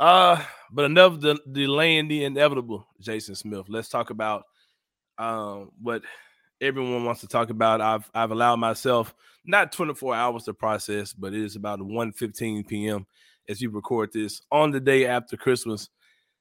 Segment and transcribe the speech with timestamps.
[0.00, 3.66] Uh, but enough de- delaying the inevitable, Jason Smith.
[3.68, 4.44] Let's talk about
[5.18, 6.02] um what
[6.60, 7.80] everyone wants to talk about.
[7.80, 9.14] I've I've allowed myself
[9.44, 13.06] not 24 hours to process, but it is about 1:15 p.m.
[13.48, 15.88] as you record this on the day after Christmas.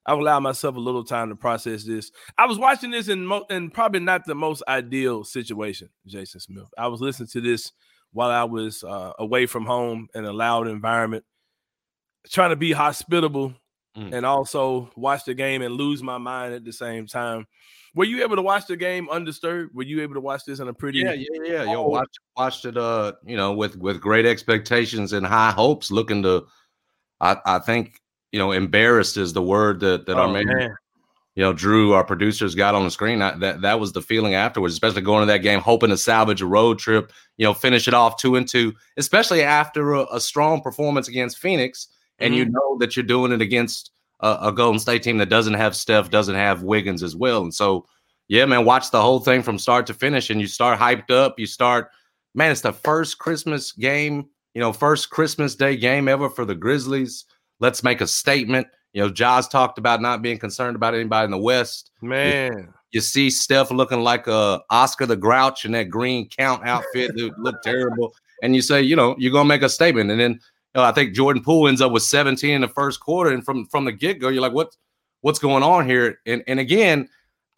[0.06, 2.12] I've allowed myself a little time to process this.
[2.38, 6.68] I was watching this in, mo- in probably not the most ideal situation, Jason Smith.
[6.78, 7.74] I was listening to this
[8.14, 11.26] while I was uh, away from home in a loud environment,
[12.28, 13.54] trying to be hospitable
[13.98, 14.14] mm.
[14.14, 17.48] and also watch the game and lose my mind at the same time.
[17.96, 19.74] Were you able to watch the game undisturbed?
[19.74, 21.00] Were you able to watch this in a pretty?
[21.00, 21.64] Yeah, yeah, yeah.
[21.64, 22.78] Yo, watch watched it.
[22.78, 26.46] Uh, you know, with with great expectations and high hopes, looking to.
[27.20, 28.00] I I think
[28.32, 30.76] you know, embarrassed is the word that that oh, our man, man,
[31.36, 33.22] you know, Drew, our producers, got on the screen.
[33.22, 36.42] I, that that was the feeling afterwards, especially going to that game, hoping to salvage
[36.42, 37.12] a road trip.
[37.38, 41.40] You know, finish it off two and two, especially after a, a strong performance against
[41.40, 41.88] Phoenix,
[42.20, 42.40] and mm-hmm.
[42.40, 45.76] you know that you're doing it against a, a, Golden State team that doesn't have
[45.76, 47.86] Steph, doesn't have Wiggins as well, and so.
[48.30, 51.40] Yeah, man, watch the whole thing from start to finish, and you start hyped up.
[51.40, 51.92] You start,
[52.36, 52.52] man.
[52.52, 57.24] It's the first Christmas game, you know, first Christmas Day game ever for the Grizzlies
[57.60, 58.68] Let's make a statement.
[58.94, 61.92] You know, Jaws talked about not being concerned about anybody in the West.
[62.02, 66.30] Man, you, you see Steph looking like a uh, Oscar the Grouch in that green
[66.30, 70.12] count outfit that looked terrible, and you say, you know, you're gonna make a statement,
[70.12, 70.40] and then
[70.78, 73.66] know, I think Jordan Poole ends up with 17 in the first quarter, and from
[73.66, 74.76] from the get go, you're like, what
[75.22, 76.20] what's going on here?
[76.26, 77.10] And and again,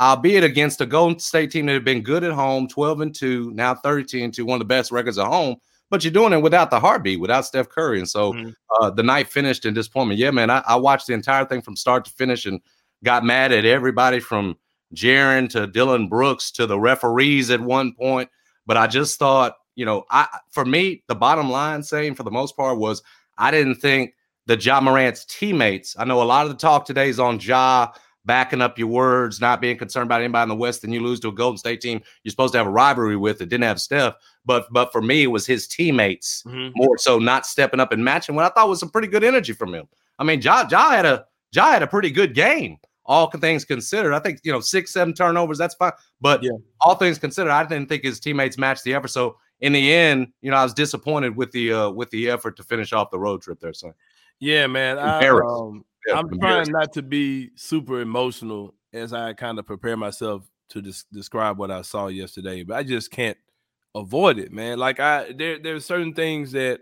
[0.02, 3.52] albeit against a Golden State team that had been good at home, 12 and 2,
[3.52, 5.58] now 13 to one of the best records at home
[5.90, 8.00] but you're doing it without the heartbeat, without Steph Curry.
[8.00, 8.50] And so mm-hmm.
[8.80, 10.20] uh, the night finished in disappointment.
[10.20, 12.62] Yeah, man, I, I, watched the entire thing from start to finish and
[13.04, 14.58] got mad at everybody from
[14.94, 18.30] Jaren to Dillon Brooks to the referees at one point.
[18.66, 22.32] But I just thought, you know, I for me, the bottom line saying for the
[22.32, 23.02] most part was
[23.38, 24.14] I didn't think
[24.46, 25.96] the Ja Morant's teammates.
[25.98, 27.94] I know a lot of the talk today is on Ja
[28.26, 31.22] backing up your words, not being concerned about anybody in the West, and you lose
[31.22, 33.80] to a Golden State team you're supposed to have a rivalry with that didn't have
[33.80, 34.16] Steph.
[34.44, 36.72] But but for me, it was his teammates mm-hmm.
[36.76, 39.54] more so not stepping up and matching what I thought was some pretty good energy
[39.54, 39.88] from him.
[40.20, 44.14] I mean, Ja, ja had a Ja had a pretty good game, all things considered.
[44.14, 45.94] I think you know six, seven turnovers, that's fine.
[46.20, 46.52] But yeah.
[46.82, 49.08] all things considered, I didn't think his teammates matched the effort.
[49.08, 52.58] So in the end, you know, I was disappointed with the uh with the effort
[52.58, 53.74] to finish off the road trip there.
[53.74, 53.94] So
[54.40, 54.98] yeah, man.
[54.98, 55.84] I, um,
[56.14, 61.06] I'm trying not to be super emotional as I kind of prepare myself to des-
[61.12, 63.38] describe what I saw yesterday, but I just can't
[63.96, 64.80] avoid it, man.
[64.80, 66.82] Like I there there's certain things that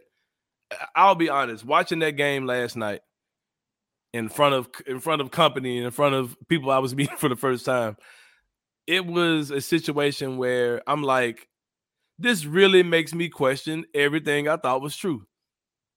[0.96, 3.02] I'll be honest, watching that game last night
[4.14, 7.30] in front of in front of company in front of people I was meeting for
[7.30, 7.98] the first time,
[8.86, 11.48] it was a situation where I'm like,
[12.20, 15.26] this really makes me question everything I thought was true.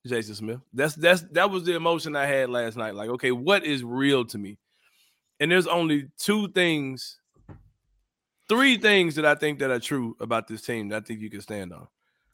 [0.07, 0.61] Jason Smith.
[0.73, 2.95] That's that's that was the emotion I had last night.
[2.95, 4.59] Like, okay, what is real to me?
[5.39, 7.19] And there's only two things,
[8.49, 11.31] three things that I think that are true about this team that I think you
[11.31, 11.87] can stand on.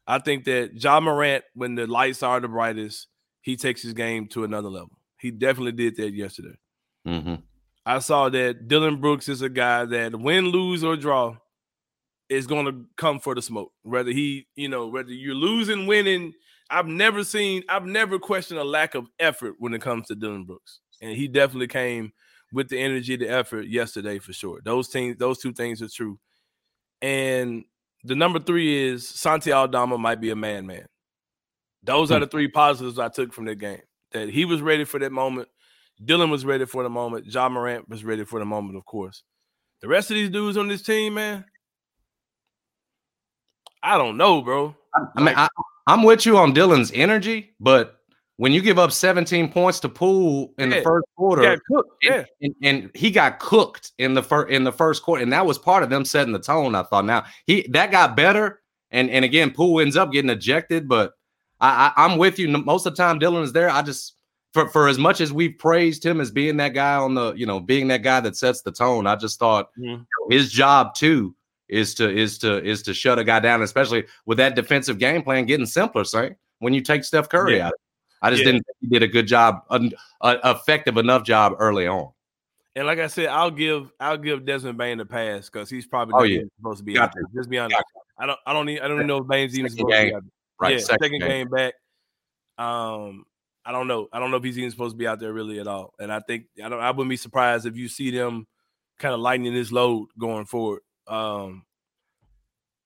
[0.06, 3.08] I think that Ja Morant, when the lights are the brightest,
[3.42, 4.92] he takes his game to another level.
[5.18, 6.56] He definitely did that yesterday.
[7.06, 7.36] Mm-hmm.
[7.84, 11.36] I saw that Dillon Brooks is a guy that win, lose, or draw
[12.28, 13.72] is going to come for the smoke.
[13.82, 16.32] Whether he, you know, whether you're losing, winning,
[16.70, 20.44] I've never seen, I've never questioned a lack of effort when it comes to Dillon
[20.44, 22.12] Brooks, and he definitely came
[22.52, 24.60] with the energy, the effort yesterday for sure.
[24.64, 26.18] Those things, those two things are true.
[27.02, 27.64] And
[28.04, 30.86] the number three is Santi Aldama might be a man, man.
[31.82, 32.22] Those are hmm.
[32.22, 33.82] the three positives I took from that game.
[34.12, 35.48] That he was ready for that moment.
[36.04, 37.26] Dillon was ready for the moment.
[37.26, 39.22] Ja Morant was ready for the moment, of course.
[39.80, 41.44] The rest of these dudes on this team, man,
[43.86, 44.74] I don't know, bro.
[45.16, 45.46] I mean, I,
[45.86, 48.00] I'm with you on Dillon's energy, but
[48.36, 50.78] when you give up 17 points to Poole in yeah.
[50.78, 51.60] the first quarter,
[52.02, 55.46] yeah, and, and, he got cooked in the first in the first quarter, and that
[55.46, 56.74] was part of them setting the tone.
[56.74, 58.60] I thought now he that got better,
[58.90, 61.12] and and again Poole ends up getting ejected, but
[61.60, 62.48] I, I am with you.
[62.48, 63.70] Most of the time Dillon is there.
[63.70, 64.16] I just
[64.52, 67.46] for for as much as we've praised him as being that guy on the you
[67.46, 70.02] know being that guy that sets the tone, I just thought mm-hmm.
[70.28, 71.36] his job too
[71.68, 75.22] is to is to is to shut a guy down, especially with that defensive game
[75.22, 76.04] plan getting simpler.
[76.04, 77.68] Say when you take Steph Curry yeah.
[77.68, 77.74] out,
[78.22, 78.52] I just yeah.
[78.52, 79.92] didn't think he did a good job, an
[80.22, 82.10] effective enough job early on.
[82.74, 86.14] And like I said, I'll give I'll give Desmond Bane a pass because he's probably
[86.16, 86.42] oh, yeah.
[86.58, 87.22] supposed to be Got out there.
[87.34, 87.82] Just be honest.
[88.18, 90.06] I don't I don't need, I don't know if Bane's even supposed game.
[90.06, 90.30] to be out there.
[90.58, 91.28] Right, yeah, second, second game.
[91.28, 91.74] game back.
[92.58, 93.24] Um,
[93.64, 94.08] I don't know.
[94.12, 95.92] I don't know if he's even supposed to be out there really at all.
[95.98, 96.80] And I think I don't.
[96.80, 98.46] I wouldn't be surprised if you see them
[98.98, 100.80] kind of lightening this load going forward.
[101.06, 101.64] Um,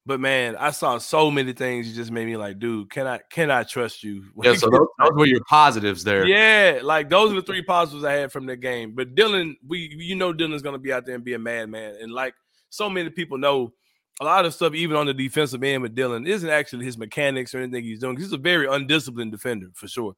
[0.06, 1.88] But man, I saw so many things.
[1.88, 4.25] You just made me like, dude, can I can I trust you?
[4.43, 6.26] Yeah, so those, those, were your positives there.
[6.26, 8.94] Yeah, like those are the three positives I had from the game.
[8.94, 11.96] But Dillon, we you know Dillon's gonna be out there and be a madman.
[12.00, 12.34] And like
[12.70, 13.72] so many people know,
[14.20, 17.55] a lot of stuff, even on the defensive end with Dillon, isn't actually his mechanics
[17.55, 18.17] or anything he's doing.
[18.17, 20.14] He's a very undisciplined defender for sure.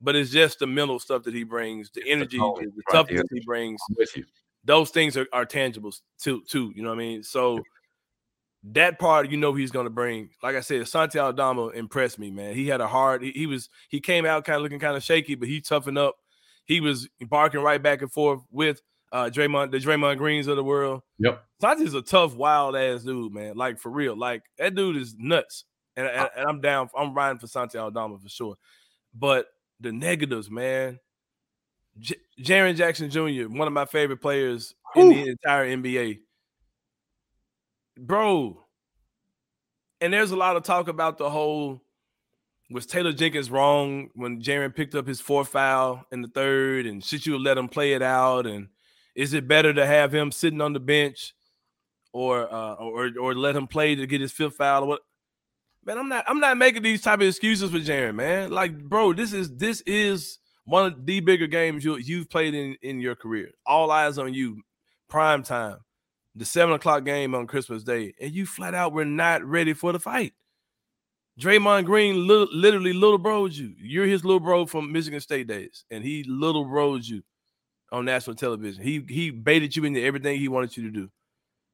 [0.00, 3.40] But it's just the mental stuff that he brings, the energy, the, the toughness he
[3.40, 3.80] brings.
[3.88, 4.24] I'm with you.
[4.64, 6.72] Those things are, are tangibles too, too.
[6.74, 7.22] You know what I mean?
[7.22, 7.62] So
[8.72, 10.30] that part you know he's going to bring.
[10.42, 12.54] Like I said, Santi Aldama impressed me, man.
[12.54, 13.22] He had a hard.
[13.22, 15.98] He, he was he came out kind of looking kind of shaky, but he toughened
[15.98, 16.16] up.
[16.64, 18.80] He was barking right back and forth with
[19.12, 21.02] uh Draymond, the Draymond Greens of the world.
[21.18, 21.44] Yep.
[21.60, 23.54] Santi's a tough, wild ass dude, man.
[23.54, 24.16] Like for real.
[24.16, 25.64] Like that dude is nuts.
[25.96, 26.88] And, and, and I'm down.
[26.96, 28.56] I'm riding for Santi Aldama for sure.
[29.14, 29.46] But
[29.78, 30.98] the negatives, man.
[31.98, 36.18] J- Jaren Jackson Jr., one of my favorite players in the entire NBA
[37.98, 38.64] bro.
[40.00, 41.80] And there's a lot of talk about the whole
[42.70, 47.04] was Taylor Jenkins wrong when Jaren picked up his fourth foul in the third, and
[47.04, 48.46] should you let him play it out?
[48.46, 48.68] And
[49.14, 51.34] is it better to have him sitting on the bench,
[52.12, 54.84] or uh, or or let him play to get his fifth foul?
[54.84, 55.00] Or what?
[55.84, 58.50] Man, I'm not I'm not making these type of excuses for Jaren, man.
[58.50, 62.76] Like, bro, this is this is one of the bigger games you you've played in
[62.82, 63.50] in your career.
[63.66, 64.62] All eyes on you,
[65.08, 65.78] prime time
[66.34, 69.92] the seven o'clock game on Christmas Day, and you flat out were not ready for
[69.92, 70.32] the fight.
[71.40, 73.74] Draymond Green li- literally little broed you.
[73.78, 77.22] You're his little bro from Michigan State days, and he little broed you
[77.92, 78.82] on national television.
[78.82, 81.10] He he baited you into everything he wanted you to do,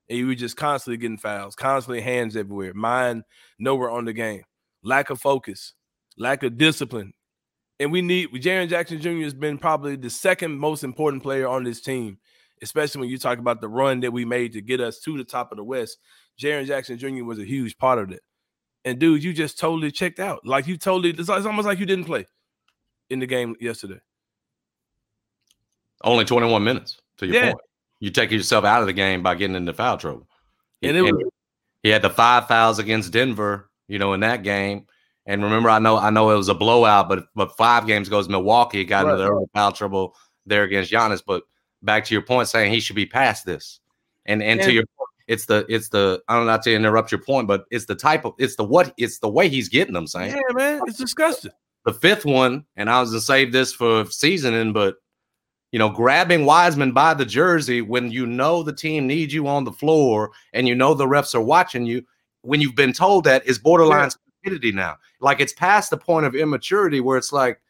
[0.09, 3.25] and you were just constantly getting fouls, constantly hands everywhere, mind
[3.59, 4.43] nowhere on the game,
[4.83, 5.75] lack of focus,
[6.19, 7.13] lack of discipline,
[7.81, 9.25] and we need Jaren Jackson Jr.
[9.25, 12.19] has been probably the second most important player on this team
[12.62, 15.25] especially when you talk about the run that we made to get us to the
[15.25, 15.99] top of the West.
[16.38, 17.25] Jaren Jackson Jr.
[17.25, 18.21] was a huge part of it.
[18.85, 20.41] And dude, you just totally checked out.
[20.44, 22.27] Like you totally, it's almost like you didn't play
[23.11, 24.00] in the game yesterday.
[26.03, 27.53] Only 21 minutes to your yeah.
[27.53, 27.65] point.
[28.00, 30.27] You take yourself out of the game by getting into foul trouble.
[30.82, 31.12] And, it was,
[31.82, 34.87] he had the five fouls against Denver, you know, in that game.
[35.31, 38.29] And remember, I know, I know it was a blowout, but but five games goes
[38.29, 39.12] Milwaukee got right.
[39.12, 41.23] into the early foul trouble there against Giannis.
[41.25, 41.44] But
[41.82, 43.79] back to your point, saying he should be past this.
[44.27, 44.82] And and, to your
[45.29, 47.94] it's the it's the I don't know not to interrupt your point, but it's the
[47.94, 50.32] type of it's the what it's the way he's getting them saying.
[50.32, 51.53] Yeah, man, it's disgusting.
[51.85, 54.97] The fifth one, and I was gonna save this for seasoning, but
[55.71, 59.62] you know, grabbing Wiseman by the jersey when you know the team needs you on
[59.62, 62.05] the floor and you know the refs are watching you,
[62.43, 64.30] when you've been told that is borderline yeah.
[64.41, 64.97] Stupidity now.
[65.21, 67.61] Like it's past the point of immaturity where it's like,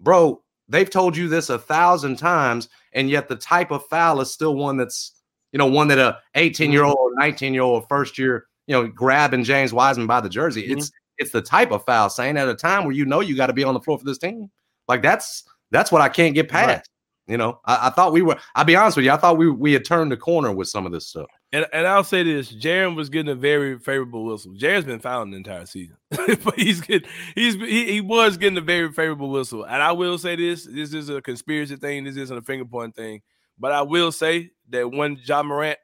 [0.00, 4.30] bro, they've told you this a thousand times and yet the type of foul is
[4.30, 5.12] still one that's
[5.52, 8.74] you know one that a 18 year old or 19 year old first year you
[8.74, 10.62] know grabbing James Wiseman by the jersey.
[10.62, 10.78] Mm-hmm.
[10.78, 13.48] It's it's the type of foul saying at a time where you know you got
[13.48, 14.50] to be on the floor for this team.
[14.88, 16.68] Like that's that's what I can't get past.
[16.68, 16.82] Right.
[17.30, 18.36] You know, I, I, thought we were.
[18.56, 19.12] I'll be honest with you.
[19.12, 21.28] I thought we we had turned the corner with some of this stuff.
[21.52, 24.52] And and I'll say this: Jaren was getting a very favorable whistle.
[24.54, 28.60] Jaren's been fouling the entire season, but he's getting he's he, he was getting a
[28.62, 29.62] very favorable whistle.
[29.62, 32.02] And I will say this: this is a conspiracy thing.
[32.02, 33.22] This isn't a finger point thing.
[33.60, 35.78] But I will say that when Ja Morant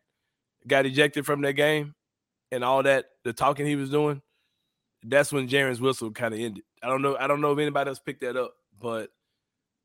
[0.66, 1.94] got ejected from that game,
[2.50, 4.20] and all that the talking he was doing,
[5.04, 6.64] that's when Jaren's whistle kind of ended.
[6.82, 7.16] I don't know.
[7.16, 9.10] I don't know if anybody else picked that up, but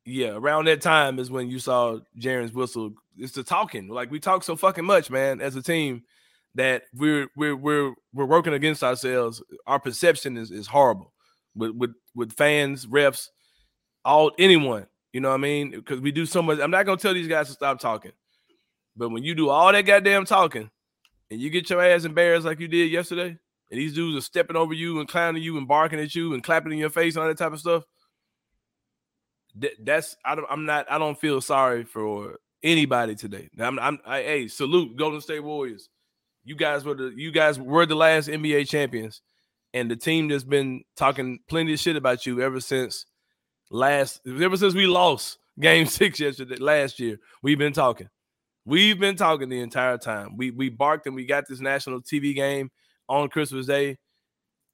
[0.06, 2.94] yeah, around that time is when you saw Jaren's whistle.
[3.18, 3.88] It's the talking.
[3.88, 6.04] Like we talk so fucking much, man, as a team
[6.56, 9.44] that we're we're we're we're working against ourselves.
[9.68, 11.14] Our perception is is horrible
[11.56, 13.28] with with with fans, refs,
[14.04, 14.88] all anyone.
[15.14, 15.72] You know what I mean?
[15.72, 16.60] Because we do so much.
[16.60, 18.14] I'm not gonna tell these guys to stop talking,
[18.96, 20.70] but when you do all that goddamn talking
[21.30, 23.38] and you get your ass embarrassed like you did yesterday,
[23.70, 26.44] and these dudes are stepping over you and clowning you and barking at you and
[26.44, 27.84] clapping in your face and all that type of stuff
[29.80, 33.50] that's I don't I'm not I don't feel sorry for anybody today.
[33.60, 35.90] I'm I'm I, hey salute Golden State Warriors.
[36.44, 39.22] You guys were the you guys were the last NBA champions,
[39.74, 43.06] and the team that's been talking plenty of shit about you ever since
[43.70, 47.18] last ever since we lost game six yesterday last year.
[47.42, 48.10] We've been talking.
[48.66, 50.38] We've been talking the entire time.
[50.38, 52.72] We we barked and we got this national TV game
[53.10, 53.98] on Christmas Day.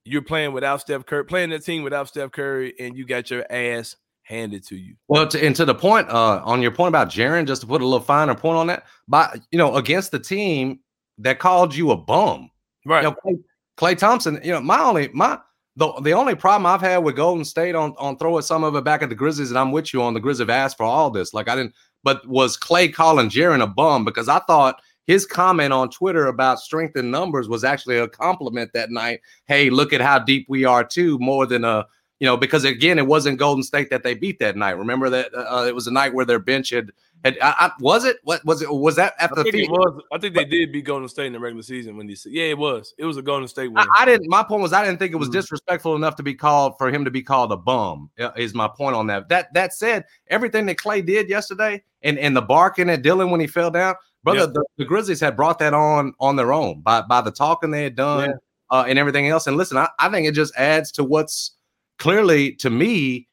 [0.03, 3.45] You're playing without Steph Curry, playing the team without Steph Curry, and you got your
[3.51, 4.95] ass handed to you.
[5.07, 7.81] Well, to, and to the point, uh, on your point about Jaren, just to put
[7.81, 10.79] a little finer point on that, by you know, against the team
[11.19, 12.51] that called you a bum,
[12.85, 13.03] right?
[13.03, 13.43] You know, Klay,
[13.77, 14.39] Klay Thompson.
[14.43, 15.39] You know, my only my
[15.77, 18.83] the, the only problem I've had with Golden State on on throwing some of it
[18.83, 21.33] back at the Grizzlies, and I'm with you on the Grizzlies asked for all this.
[21.33, 25.71] Like I didn't, but was Klay calling Jaren a bum because I thought his comment
[25.71, 29.21] on Twitter about strength in numbers was actually a compliment that night.
[29.45, 31.85] Hey, look at how deep we are too, more than a
[32.19, 34.71] you know, because again, it wasn't Golden State that they beat that night.
[34.71, 36.91] Remember that uh, it was a night where their bench had
[37.23, 40.01] had I, I, was it what was it was that after I think it was
[40.11, 42.45] I think they did beat Golden State in the regular season when they said yeah
[42.45, 43.77] it was it was a Golden State win.
[43.77, 45.39] I, I didn't my point was I didn't think it was mm-hmm.
[45.39, 48.95] disrespectful enough to be called for him to be called a bum is my point
[48.95, 49.29] on that.
[49.29, 53.39] That that said, everything that Klay did yesterday and and the barking at Dillon when
[53.39, 54.53] he fell down, brother, yep.
[54.53, 57.83] the, the, Grizzlies had brought that on on their own by by the talking they
[57.83, 58.35] had done yeah.
[58.69, 59.47] uh, and everything else.
[59.47, 61.56] And listen, I, I think it just adds to what's
[61.97, 63.27] clearly to me,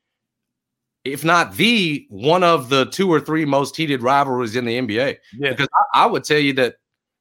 [1.05, 5.19] if not the one of the two or three most heated rivalries in the NBA.
[5.39, 5.51] Yeah.
[5.51, 6.77] Because I, I would tell you that,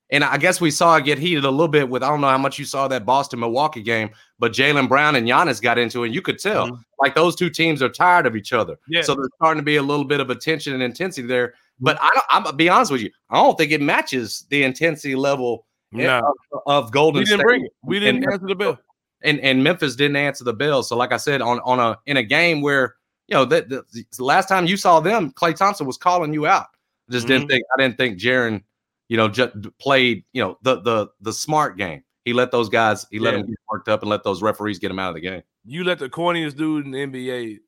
[0.10, 2.30] and I guess we saw it get heated a little bit with I don't know
[2.30, 6.04] how much you saw that Boston Milwaukee game, but Jaylen Brown and Giannis got into
[6.04, 6.08] it.
[6.08, 6.82] And you could tell mm-hmm.
[7.00, 8.78] like those two teams are tired of each other.
[8.88, 9.02] Yeah.
[9.02, 11.48] So there's starting to be a little bit of attention and intensity there.
[11.48, 11.86] Mm-hmm.
[11.86, 14.64] But I don't, I'm gonna be honest with you, I don't think it matches the
[14.64, 16.22] intensity level no.
[16.66, 17.46] of, of Golden we didn't State.
[17.46, 17.72] Bring it.
[17.84, 18.80] We didn't and, answer the bell
[19.24, 20.84] and and Memphis didn't answer the bell.
[20.84, 22.96] So like I said, on on a in a game where
[23.28, 26.46] you know that the, the, last time you saw them, Klay Thompson was calling you
[26.46, 26.68] out.
[27.10, 27.34] I just mm-hmm.
[27.34, 28.64] didn't think I didn't think Jaren,
[29.10, 32.04] you know, just played you know the the the smart game.
[32.26, 34.90] He let those guys, he let them get worked up and let those referees get
[34.90, 35.44] him out of the game.
[35.66, 37.60] You let the corniest dude in the NBA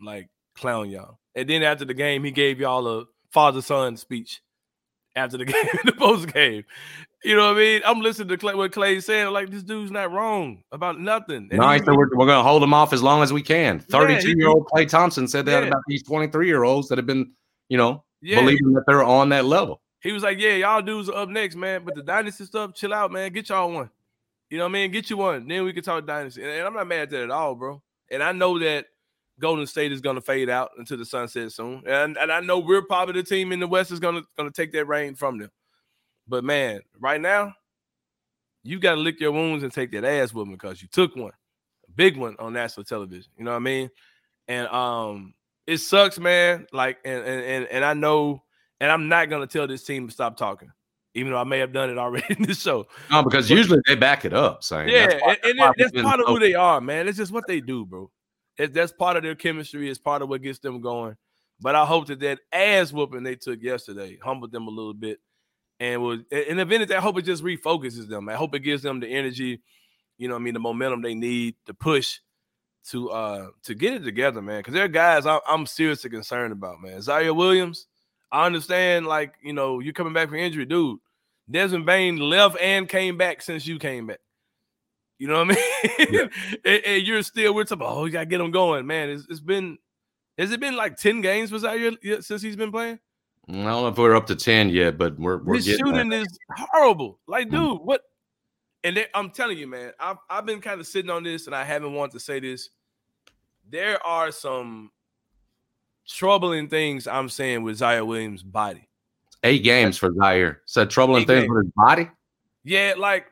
[0.00, 4.40] like clown y'all, and then after the game, he gave y'all a father son speech
[5.16, 6.64] after the game, the post game.
[7.24, 7.82] You know what I mean?
[7.86, 9.32] I'm listening to Klay, what Klay saying.
[9.32, 11.48] Like this dude's not wrong about nothing.
[11.50, 13.40] And no, he, so we're, we're going to hold him off as long as we
[13.40, 13.80] can.
[13.80, 15.68] 32 yeah, year old Klay Thompson said that yeah.
[15.68, 17.32] about these 23 year olds that have been,
[17.70, 18.40] you know, yeah.
[18.40, 19.80] believing that they're on that level.
[20.00, 21.82] He was like, "Yeah, y'all dudes are up next, man.
[21.82, 23.32] But the dynasty stuff, chill out, man.
[23.32, 23.88] Get y'all one.
[24.50, 24.90] You know what I mean?
[24.90, 25.48] Get you one.
[25.48, 26.42] Then we can talk dynasty.
[26.42, 27.82] And, and I'm not mad at that at all, bro.
[28.10, 28.84] And I know that
[29.40, 32.58] Golden State is going to fade out into the sunset soon, and and I know
[32.58, 35.14] we're probably the team in the West is going to going to take that reign
[35.14, 35.50] from them.
[36.26, 37.54] But man, right now,
[38.62, 41.14] you got to lick your wounds and take that ass with me because you took
[41.14, 41.32] one,
[41.88, 43.30] a big one on national television.
[43.36, 43.90] You know what I mean?
[44.48, 45.34] And um,
[45.66, 46.66] it sucks, man.
[46.72, 48.42] Like, and and and I know,
[48.80, 50.70] and I'm not gonna tell this team to stop talking,
[51.14, 52.86] even though I may have done it already in this show.
[53.10, 56.02] No, because but, usually they back it up, saying yeah, that's, why, and, and that's
[56.02, 57.06] part of who they are, man.
[57.06, 58.10] It's just what they do, bro.
[58.56, 59.90] It, that's part of their chemistry.
[59.90, 61.16] It's part of what gets them going.
[61.60, 65.18] But I hope that that ass whooping they took yesterday humbled them a little bit
[65.80, 68.28] and was and if anything, I hope it just refocuses them.
[68.28, 69.60] I hope it gives them the energy,
[70.18, 72.20] you know, I mean, the momentum they need to push
[72.90, 74.60] to uh to get it together, man.
[74.60, 76.98] Because there are guys I, am seriously concerned about, man.
[76.98, 77.86] Ziaire Williams,
[78.30, 80.98] I understand, like you know, you're coming back from injury, dude.
[81.50, 84.20] Desmond Bane left and came back since you came back.
[85.18, 86.08] You know what I mean?
[86.10, 86.28] Yeah.
[86.64, 87.86] and, and, you're still we're talking.
[87.86, 89.10] Oh, you gotta get him going, man.
[89.10, 89.78] It's, it's been
[90.38, 92.98] has it been like ten games for Ziaire since he's been playing?
[93.48, 96.22] I don't know if we're up to 10 yet, but we're, we're His shooting there.
[96.22, 97.18] is horrible.
[97.26, 97.56] Like, hmm.
[97.56, 98.02] dude, mm what?
[98.82, 101.54] And they, I'm telling you, man, I've, I've been kind of sitting on this and
[101.54, 102.68] I haven't wanted to say this.
[103.70, 104.90] There are some
[106.06, 108.88] troubling things I'm saying with Ziaire Williams' body.
[109.42, 110.58] Eight games for Ziaire.
[110.66, 112.10] So troubling things with his body?
[112.62, 113.26] Yeah, like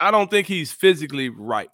[0.00, 1.70] I don't think he's physically right.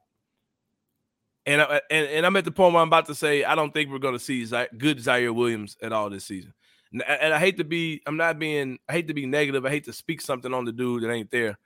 [1.47, 3.73] And, I, and and I'm at the point where I'm about to say I don't
[3.73, 6.53] think we're going to see good Ziaire Williams at all this season
[6.93, 9.65] and I hate to be, I'm not being, I hate to be negative.
[9.65, 11.59] I hate to speak something on the dude that ain't there.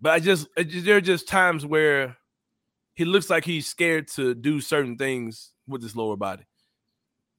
[0.00, 2.16] But I just, just there are just times where
[2.94, 6.44] he looks like he's scared to do certain things with his lower body.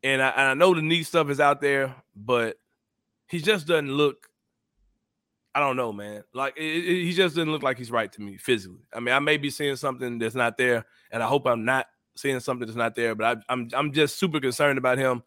[0.03, 2.58] And I, and I know the knee stuff is out there, but
[3.27, 4.27] he just doesn't look.
[5.53, 6.24] I don't know, man.
[6.34, 8.86] Like it, it, he just doesn't look like he's right to me physically.
[8.94, 11.88] I mean, I may be seeing something that's not there, and I hope I'm not
[12.15, 13.15] seeing something that's not there.
[13.15, 15.24] But I, I'm I'm just super concerned about him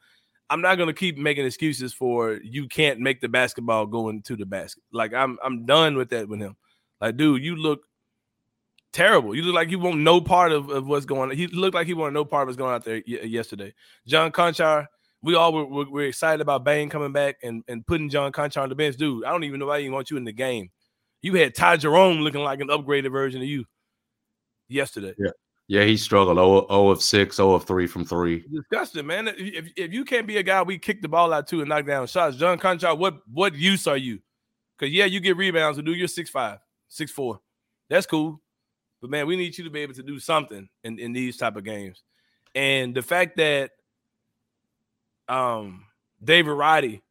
[0.55, 4.47] I'm not gonna keep making excuses for you can't make the basketball go into the
[4.47, 4.85] basket.
[4.93, 6.55] Like I'm I'm done with that with him.
[7.01, 7.81] Like, dude, you look
[8.93, 9.35] terrible.
[9.35, 11.37] You look like you want no part of, of what's going on.
[11.37, 13.75] He looked like he wanted no part of what's going on out there y- yesterday.
[14.07, 14.87] John Konchar,
[15.23, 18.63] we all were, were, were, excited about Bane coming back and, and putting John Konchar
[18.63, 18.97] on the bench.
[18.97, 20.71] Dude, I don't even know why he want you in the game.
[21.21, 23.65] You had Ty Jerome looking like an upgraded version of you
[24.69, 25.15] yesterday.
[25.19, 25.31] Yeah.
[25.67, 26.37] Yeah, he struggled.
[26.37, 28.45] 0, 0 of 6, 0 of 3 from 3.
[28.53, 29.29] Disgusting, man.
[29.29, 31.87] If, if you can't be a guy we kick the ball out to and knock
[31.87, 34.21] down shots, John Konchar, what what use are you?
[34.79, 36.59] Because, yeah, you get rebounds, but do you're 6'5,
[36.91, 37.39] 6'4.
[37.89, 38.41] That's cool.
[39.01, 41.57] But, man, we need you to be able to do something in, in these type
[41.57, 42.03] of games.
[42.55, 43.71] And the fact that
[45.29, 45.87] um
[46.23, 47.03] David Roddy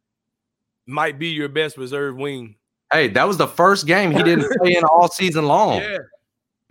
[0.86, 2.56] might be your best reserve wing.
[2.92, 5.80] Hey, that was the first game he didn't play in all season long.
[5.82, 5.98] Yeah.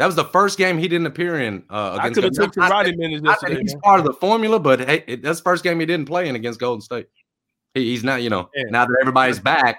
[0.02, 1.62] That was the first game he didn't appear in.
[1.70, 3.60] Uh, I could have took Roddy minutes yesterday.
[3.60, 6.28] He's part of the formula, but hey, it, that's the first game he didn't play
[6.28, 7.06] in against Golden State.
[7.74, 8.64] He, he's not, you know, yeah.
[8.68, 9.78] now that everybody's back,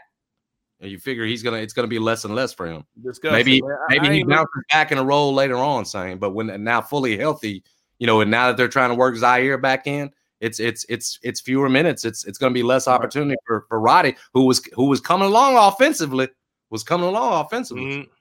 [0.80, 2.86] You figure he's gonna it's gonna be less and less for him.
[3.04, 3.78] Disgusting, maybe man.
[3.90, 7.62] maybe he bounces back in a role later on, saying, but when now fully healthy,
[8.00, 11.20] you know, and now that they're trying to work Ziaire back in, it's it's it's
[11.22, 12.06] it's fewer minutes.
[12.06, 15.58] It's it's gonna be less opportunity for, for Roddy, who was who was coming along
[15.58, 16.30] offensively,
[16.70, 17.84] was coming along offensively.
[17.84, 18.12] Mm-hmm.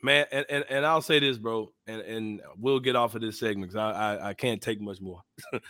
[0.00, 3.40] Man, and, and, and I'll say this, bro, and, and we'll get off of this
[3.40, 5.22] segment because I, I, I can't take much more.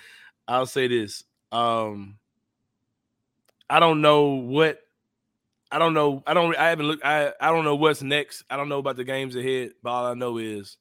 [0.48, 1.24] I'll say this.
[1.50, 2.18] Um
[3.70, 4.80] I don't know what
[5.70, 6.22] I don't know.
[6.26, 6.56] I don't.
[6.56, 7.04] I haven't looked.
[7.04, 8.44] I I don't know what's next.
[8.48, 9.72] I don't know about the games ahead.
[9.82, 10.78] But all I know is,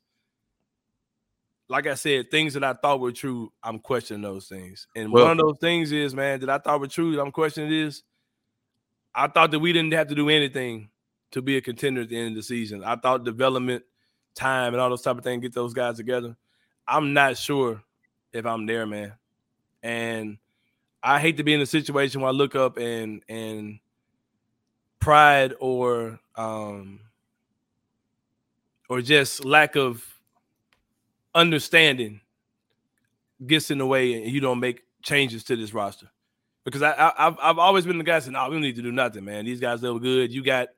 [1.67, 3.51] like I said, things that I thought were true.
[3.61, 4.87] I'm questioning those things.
[4.95, 7.19] And well, one of those things is, man, that I thought were true.
[7.19, 8.03] I'm questioning is,
[9.13, 10.89] I thought that we didn't have to do anything
[11.31, 12.83] to be a contender at the end of the season.
[12.83, 13.83] I thought development,
[14.35, 16.35] time, and all those type of things get those guys together.
[16.87, 17.81] I'm not sure
[18.33, 19.13] if I'm there, man.
[19.83, 20.37] And
[21.03, 23.79] I hate to be in a situation where I look up and and
[24.99, 26.99] pride or um
[28.89, 30.03] or just lack of
[31.35, 32.19] understanding
[33.45, 36.07] gets in the way and you don't make changes to this roster.
[36.63, 38.81] Because I, I have I've always been the guy saying, no, we don't need to
[38.81, 39.45] do nothing, man.
[39.45, 40.33] These guys look good.
[40.33, 40.69] You got,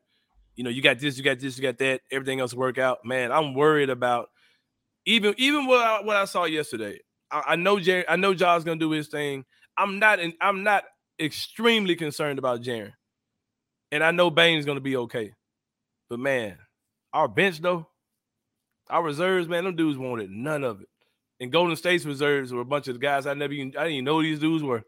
[0.60, 2.02] you know, you got this, you got this, you got that.
[2.12, 3.06] Everything else work out.
[3.06, 4.28] Man, I'm worried about
[5.06, 7.00] even even what I, what I saw yesterday.
[7.32, 9.46] I, I know Jerry, I know Ja's gonna do his thing.
[9.78, 10.84] I'm not in, I'm not
[11.18, 12.92] extremely concerned about Jaren.
[13.94, 15.32] And I know Bane's gonna be okay.
[16.10, 16.58] But man,
[17.14, 17.88] our bench though,
[18.90, 20.90] our reserves, man, them dudes wanted none of it.
[21.40, 24.04] And Golden State's reserves were a bunch of guys I never even I didn't even
[24.04, 24.84] know these dudes were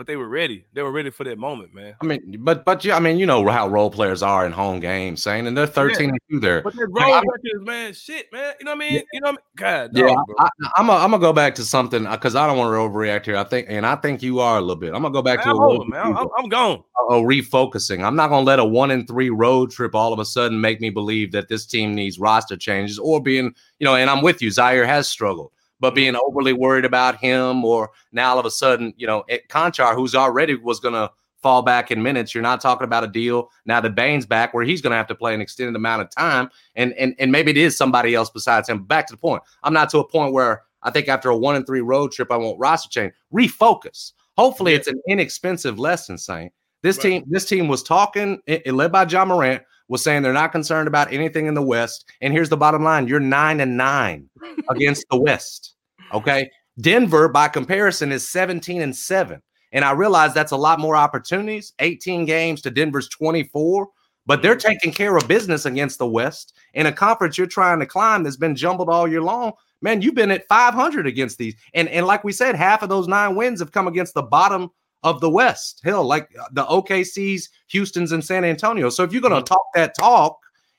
[0.00, 0.64] but they were ready.
[0.72, 1.94] They were ready for that moment, man.
[2.00, 4.80] I mean, but but yeah, I mean, you know how role players are in home
[4.80, 6.12] games, saying, and they're thirteen yeah.
[6.12, 6.62] and two there.
[6.62, 8.54] But their role records, man, shit, man.
[8.58, 8.92] You know what I mean?
[8.94, 9.00] Yeah.
[9.12, 9.38] You know, what I mean?
[9.56, 10.14] God, yeah.
[10.38, 12.78] I, am gonna I'm gonna go back to something because uh, I don't want to
[12.78, 13.36] overreact here.
[13.36, 14.94] I think, and I think you are a little bit.
[14.94, 16.16] I'm gonna go back man, to a man.
[16.16, 16.82] I'm, I'm gone.
[17.10, 18.02] A refocusing.
[18.02, 20.80] I'm not gonna let a one and three road trip all of a sudden make
[20.80, 23.96] me believe that this team needs roster changes or being, you know.
[23.96, 24.48] And I'm with you.
[24.48, 28.94] Ziaire has struggled but being overly worried about him, or now all of a sudden,
[28.96, 31.10] you know, Konchar, who's already was going to
[31.42, 34.64] fall back in minutes, you're not talking about a deal now that Bane's back where
[34.64, 37.50] he's going to have to play an extended amount of time, and and and maybe
[37.50, 38.84] it is somebody else besides him.
[38.84, 41.56] Back to the point, I'm not to a point where I think after a one
[41.56, 43.14] and three road trip, I want roster change.
[43.32, 44.12] Refocus.
[44.36, 46.50] Hopefully, it's an inexpensive lesson, Sain.
[46.82, 47.02] This right.
[47.02, 50.52] team, this team was talking, it, it led by Ja Morant, was saying they're not
[50.52, 52.08] concerned about anything in the West.
[52.22, 54.30] And here's the bottom line: you're nine and nine
[54.68, 55.74] against the West.
[56.12, 59.42] Okay, Denver, by comparison, is 17 and seven,
[59.72, 61.72] and I realize that's a lot more opportunities.
[61.78, 63.88] 18 games to Denver's 24,
[64.26, 67.86] but they're taking care of business against the West in a conference you're trying to
[67.86, 69.52] climb that's been jumbled all year long.
[69.82, 73.08] Man, you've been at 500 against these, and and like we said, half of those
[73.08, 74.70] nine wins have come against the bottom
[75.02, 75.80] of the West.
[75.84, 78.90] Hell, like uh, the OKC's, Houston's, and San Antonio.
[78.90, 79.54] So if you're going to mm-hmm.
[79.54, 80.38] talk that talk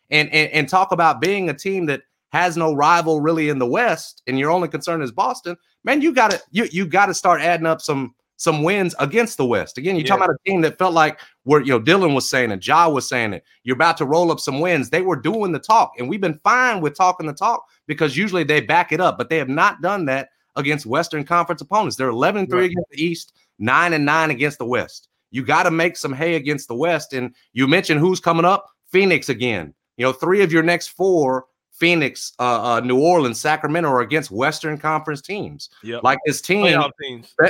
[0.09, 3.67] and, and and talk about being a team that has no rival really in the
[3.67, 7.13] West, and your only concern is Boston, man, you got to you you got to
[7.13, 9.77] start adding up some some wins against the West.
[9.77, 10.09] Again, you're yeah.
[10.09, 12.89] talking about a team that felt like where you know Dillon was saying it, Ja
[12.89, 13.43] was saying it.
[13.63, 14.89] You're about to roll up some wins.
[14.89, 18.43] They were doing the talk, and we've been fine with talking the talk because usually
[18.43, 21.95] they back it up, but they have not done that against Western Conference opponents.
[21.95, 22.71] They're 11 3 right.
[22.71, 25.07] against the East nine and nine against the West.
[25.29, 27.13] You got to make some hay against the West.
[27.13, 28.69] And you mentioned who's coming up?
[28.91, 29.73] Phoenix again.
[29.97, 34.31] You know, three of your next four Phoenix, uh, uh, New Orleans, Sacramento are against
[34.31, 35.69] Western Conference teams.
[35.83, 36.03] Yep.
[36.03, 36.83] Like this team,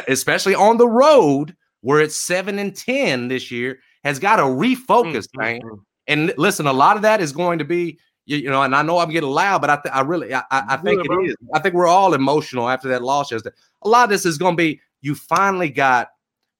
[0.07, 5.27] especially on the road, where it's seven and ten this year, has got to refocus,
[5.27, 5.41] mm-hmm.
[5.41, 5.61] man.
[5.61, 5.79] Mm.
[6.07, 8.81] And listen, a lot of that is going to be, you, you know, and I
[8.81, 11.35] know I'm getting loud, but I, th- I really, I, I think it is.
[11.53, 13.55] I think we're all emotional after that loss yesterday.
[13.83, 16.09] A lot of this is going to be you finally got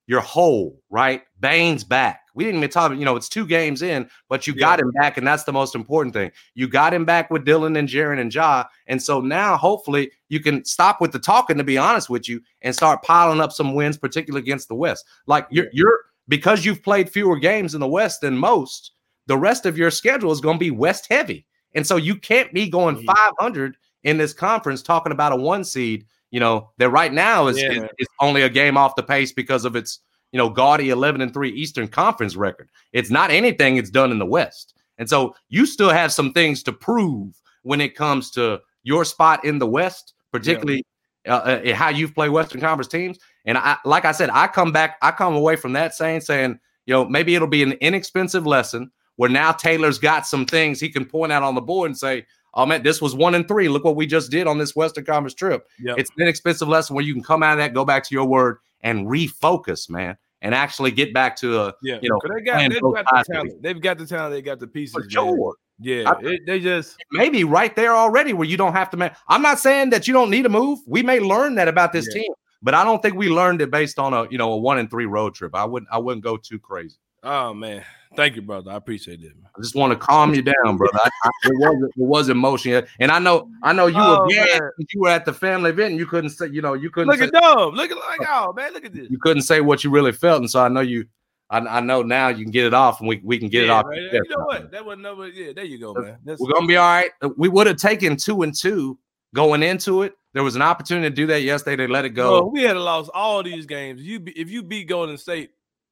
[0.08, 1.24] your whole, right?
[1.42, 2.22] Bane's back.
[2.34, 4.60] We didn't even talk, you know, it's two games in, but you yeah.
[4.60, 6.32] got him back, and that's the most important thing.
[6.54, 8.66] You got him back with Dillon and Jaren and Ja.
[8.88, 12.42] And so now hopefully you can stop with the talking, to be honest with you,
[12.62, 15.06] and start piling up some wins, particularly against the West.
[15.26, 16.00] Like you're you're
[16.30, 18.92] because you've played fewer games in the West than most,
[19.26, 21.46] the rest of your schedule is going to be West heavy.
[21.74, 23.08] And so you can't be going mm-hmm.
[23.40, 27.62] 500 in this conference talking about a one seed you know, that right now is,
[27.62, 27.72] yeah.
[27.72, 30.00] is, is, only a game off the pace because of its,
[30.32, 32.70] you know, gaudy 11 and 3 Eastern Conference record.
[32.94, 34.76] It's not anything it's done in the West.
[34.98, 39.44] And so you still have some things to prove when it comes to your spot
[39.46, 40.86] in the West, particularly
[41.26, 41.36] yeah.
[41.36, 43.18] uh, uh, how you've played Western Conference teams.
[43.46, 46.60] And I, like I said, I come back, I come away from that saying, saying,
[46.86, 50.90] you know, maybe it'll be an inexpensive lesson where now Taylor's got some things he
[50.90, 53.70] can point out on the board and say, oh man, this was one and three.
[53.70, 55.68] Look what we just did on this Western Conference trip.
[55.80, 55.98] Yep.
[56.00, 58.26] It's an inexpensive lesson where you can come out of that, go back to your
[58.26, 60.18] word, and refocus, man.
[60.42, 62.00] and actually get back to a yeah.
[62.02, 63.62] you know they got, they've got the talent.
[63.62, 64.34] They've got the talent.
[64.34, 64.94] They got the pieces.
[64.94, 65.56] For sure.
[65.80, 69.14] Yeah, I, it, they just maybe right there already where you don't have to make.
[69.28, 70.80] I'm not saying that you don't need to move.
[70.86, 72.22] We may learn that about this yeah.
[72.22, 74.78] team, but I don't think we learned it based on a you know a one
[74.78, 75.56] and three road trip.
[75.56, 76.98] I wouldn't I wouldn't go too crazy.
[77.24, 77.84] Oh man,
[78.16, 78.72] thank you, brother.
[78.72, 79.36] I appreciate it.
[79.36, 79.50] Man.
[79.56, 81.00] I just want to calm you down, brother.
[81.04, 84.28] I, I, it was it was emotion, and I know I know you oh, were
[84.28, 84.62] mad.
[84.78, 87.20] You were at the family event, and you couldn't say you know you couldn't look
[87.20, 87.76] say, at Dub.
[87.76, 89.10] Look at like oh man, look at this.
[89.10, 91.06] You couldn't say what you really felt, and so I know you
[91.52, 93.72] I, I, know now you can get it off and we, we can get yeah,
[93.72, 93.86] it off.
[93.90, 94.72] Man, you know what?
[94.72, 96.18] That was never, yeah, there you go, man.
[96.24, 97.12] That's We're gonna be all right.
[97.36, 98.98] We would have taken two and two
[99.36, 100.16] going into it.
[100.34, 101.76] There was an opportunity to do that yesterday.
[101.76, 102.40] They let it go.
[102.40, 104.02] Bro, we had lost all these games.
[104.02, 105.52] You be, if you beat Golden State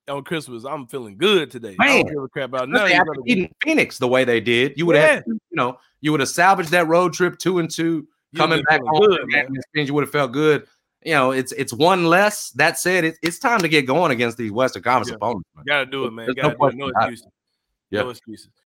[0.10, 1.76] on Christmas, I'm feeling good today.
[1.78, 3.50] Man, I don't give a crap about nothing.
[3.64, 5.16] Phoenix the way they did, you would yeah.
[5.16, 8.82] have, you know, you would have salvaged that road trip two and two, coming back
[8.84, 9.08] home.
[9.08, 9.48] Good, man.
[9.76, 10.68] You would have felt good
[11.04, 12.52] you know, it's it's one less.
[12.52, 15.16] That said, it, it's time to get going against these Western Conference yeah.
[15.16, 15.48] opponents.
[15.66, 16.28] Got to do it, man.
[16.34, 16.76] Got to no do it.
[16.76, 17.28] No excuses.
[17.90, 18.02] Yeah.
[18.02, 18.50] No excuses.